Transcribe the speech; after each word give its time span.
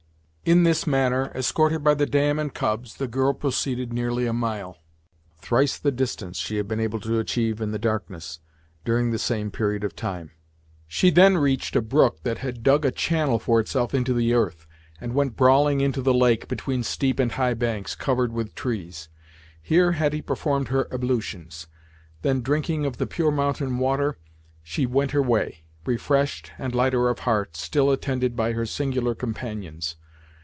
In 0.43 0.63
this 0.63 0.87
manner, 0.87 1.31
escorted 1.35 1.83
by 1.83 1.93
the 1.93 2.07
dam 2.07 2.39
and 2.39 2.51
cubs, 2.51 2.95
the 2.95 3.07
girl 3.07 3.31
proceeded 3.31 3.93
nearly 3.93 4.25
a 4.25 4.33
mile, 4.33 4.79
thrice 5.37 5.77
the 5.77 5.91
distance 5.91 6.39
she 6.39 6.57
had 6.57 6.67
been 6.67 6.79
able 6.79 6.99
to 7.01 7.19
achieve 7.19 7.61
in 7.61 7.71
the 7.71 7.77
darkness, 7.79 8.39
during 8.83 9.11
the 9.11 9.19
same 9.19 9.51
period 9.51 9.83
of 9.83 9.95
time. 9.95 10.31
She 10.87 11.11
then 11.11 11.37
reached 11.37 11.75
a 11.75 11.81
brook 11.81 12.23
that 12.23 12.39
had 12.39 12.63
dug 12.63 12.85
a 12.85 12.91
channel 12.91 13.37
for 13.37 13.59
itself 13.59 13.93
into 13.93 14.15
the 14.15 14.33
earth, 14.33 14.65
and 14.99 15.13
went 15.13 15.37
brawling 15.37 15.79
into 15.79 16.01
the 16.01 16.13
lake, 16.13 16.47
between 16.47 16.81
steep 16.81 17.19
and 17.19 17.33
high 17.33 17.53
banks, 17.53 17.93
covered 17.93 18.33
with 18.33 18.55
trees. 18.55 19.09
Here 19.61 19.91
Hetty 19.91 20.23
performed 20.23 20.69
her 20.69 20.87
ablutions; 20.91 21.67
then 22.23 22.41
drinking 22.41 22.87
of 22.87 22.97
the 22.97 23.07
pure 23.07 23.31
mountain 23.31 23.77
water, 23.77 24.17
she 24.63 24.87
went 24.87 25.11
her 25.11 25.21
way, 25.21 25.65
refreshed 25.85 26.51
and 26.57 26.73
lighter 26.73 27.09
of 27.09 27.19
heart, 27.19 27.55
still 27.55 27.91
attended 27.91 28.35
by 28.35 28.53
her 28.53 28.65
singular 28.65 29.13
companions. 29.13 29.97